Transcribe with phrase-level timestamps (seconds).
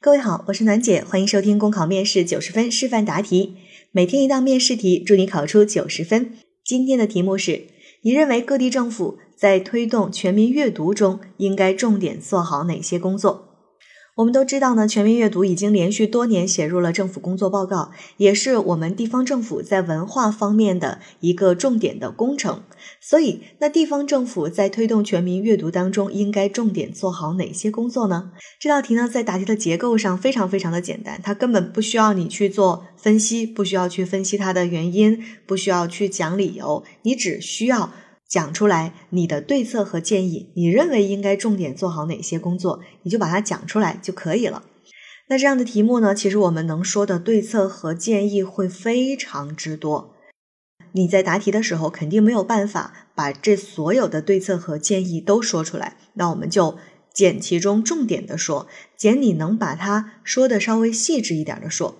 [0.00, 3.56] 各位好，我是暖姐，欢迎收听公考面试九十分示范答题，
[3.90, 6.34] 每天一道面试题，祝你考出九十分。
[6.64, 7.64] 今天的题目是：
[8.02, 13.47] 你认为各地政府在推动全民阅读中应该重点做好哪些工作？
[14.18, 22.64] 我们都知道呢，全民阅读已经连续多年写入了政府工作报告，也是我们地方政府在文化方面的一个重点的工程。
[23.00, 28.32] 所以，那地方政府在推动全民阅读当中，应该重点做好哪些工作呢？
[28.58, 37.92] 这道题呢，在答题的结构上非常非常的简单，它根本不需要你去做分析，不需要去分析它的原因，不需要去讲理由，你只需要。
[38.28, 44.64] 讲出来你的对策和建议，你认为应该重点做好哪些工作，你就把它讲出来就可以了。
[45.28, 50.14] 那这样的题目呢，其实我们能说的对策和建议会非常之多。
[50.92, 56.78] 你在答题的时候肯定没有办法把这所有的对策和建议都说出来，那我们就
[57.12, 58.66] 捡其中重点的说，
[58.96, 61.96] 捡你能把它说的稍微细致一点的说。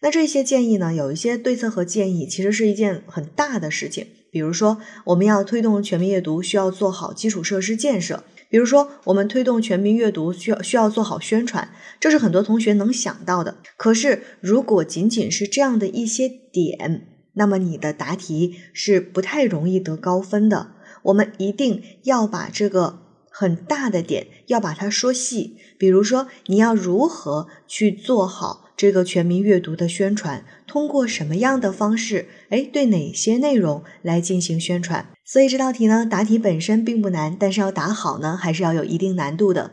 [0.00, 4.06] 那这些建议呢，有一些对策和建议，其实是一件很大的事情。
[4.32, 8.24] 比如说，我们要推动全民阅读，需要做好基础设施建设。
[8.48, 13.58] 比如说，我们推动全民阅读，需要需要做好宣传，这是很多同学能想到的。
[13.76, 20.72] 可是，如果仅仅是这样的一些点，那么你的答题是不太容易得高分的。
[21.02, 25.58] 我们一定要把这个很大的点要把它说细。
[25.76, 28.70] 比如说，你要如何去做好？
[28.82, 32.26] 这个全民阅读的宣传通过什么样的方式？
[32.48, 35.06] 哎，对哪些内容来进行宣传？
[35.24, 39.70] 所以这道题呢，答题本身并不难，但是要答好呢，还是要有一定难度的，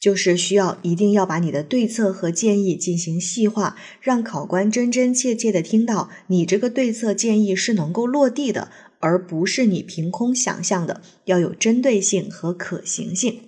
[0.00, 13.42] 就是需要一定要把你的对策和建议进行细化，让考官真真切切的听到你这个对策建议是能够落地的，而不是你凭空想象的，要有针对性和可行性。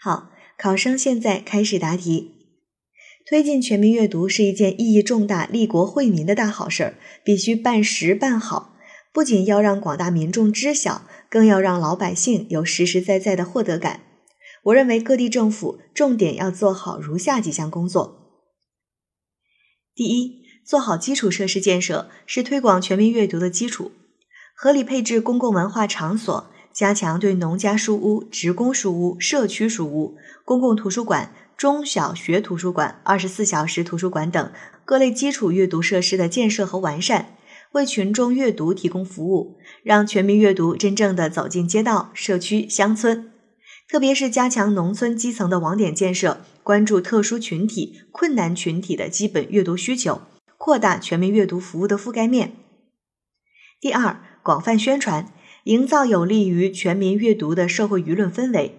[0.00, 2.32] 好，考生现在开始答题。
[3.28, 8.76] 推进全民阅读是一件意义重大、利国惠民的大好事儿，必须办实办好。
[9.12, 14.02] 不仅要让广大民众知晓，更要让老百姓有实实在在的获得感。
[14.62, 18.44] 我认为各地政府重点要做好如下几项工作：
[19.92, 23.90] 第一，做好基础设施建设是推广全民阅读的基础，
[24.54, 30.14] 合理配置公共文化场所，加强对农家书屋、职工书屋、社区书屋、
[30.44, 31.32] 公共图书馆。
[31.56, 34.52] 中小学图书馆、二十四小时图书馆等
[34.84, 37.34] 各类基础阅读设施的建设和完善，
[37.72, 43.32] 为群众阅读提供服务，让全民阅读真正的走进街道、社区、乡村。
[43.88, 50.20] 特别是加强农村基层的网点建设，关注特殊群体、困难群体的基本阅读需求，
[50.58, 52.52] 扩大全民阅读服务的覆盖面。
[53.80, 55.32] 第二，广泛宣传，
[55.64, 58.78] 营造有利于全民阅读的社会舆论氛围。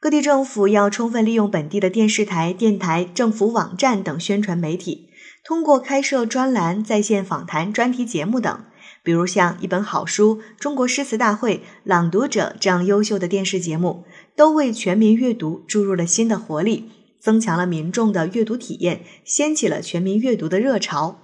[0.00, 5.08] 各地政府要充分利用本地的电视台、电台、政府网站等宣传媒体，
[5.44, 8.64] 通过开设专栏、在线访谈、专题节目等，
[9.02, 14.04] 比如像《一本好书》《中国诗词大会》《朗读者》这样优秀的电视节目，
[14.36, 21.18] 都为全民阅读注入了新的活力，增强了民众的阅读体验，掀起了全民阅读的热潮。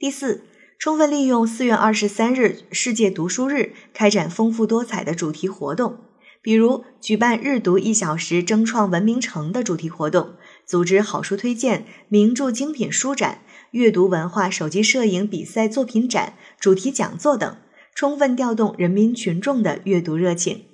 [0.00, 0.42] 第四，
[0.80, 5.98] 充分利用四月二十三日世界读书日，开展丰富多彩的主题活动。
[6.44, 10.34] 比如举办“日读一小时，争创文明城”的主题活动，
[10.66, 13.40] 组织好书推荐、名著精品书展、
[13.70, 17.56] 阅读文化手机摄影比赛作品展、主题讲座等，
[17.94, 20.66] 充分调动人民群众的阅读热情。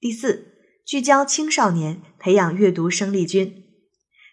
[0.00, 0.54] 第四，
[0.86, 3.64] 聚焦青少年，培养阅读生力军，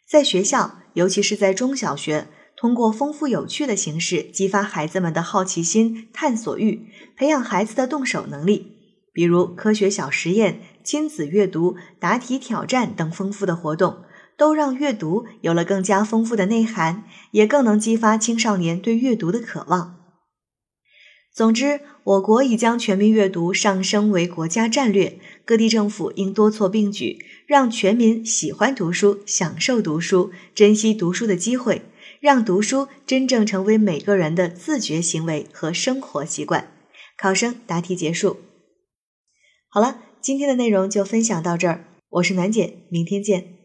[0.09, 6.87] 在学校，尤其是在中小学，通过丰富有趣的形式，激发孩子们的好奇心、探索欲，
[7.17, 8.76] 培养孩子的动手能力。
[9.17, 14.03] 比如科学小实验、亲子阅读、答题挑战等丰富的活动，
[14.37, 19.95] 都让阅读有了更加丰富的内涵，也更能激发青少年对阅读的渴望。
[21.33, 27.17] 总之，我国已将全民阅读上升为国家战略，各地政府应多措并举，
[27.47, 31.81] 让全民喜欢读书、享受读书、珍惜读书的机会，
[32.19, 36.67] 让读书真正成为每个人的自觉行为和生活习惯。
[37.17, 38.37] 考生答题结束。
[39.69, 41.83] 好了，今天的内容就分享到这儿。
[42.09, 43.56] 我是暖姐，明天见。